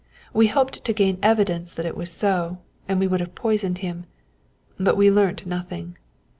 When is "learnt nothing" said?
5.11-5.95